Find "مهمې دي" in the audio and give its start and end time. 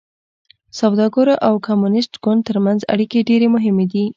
3.55-4.05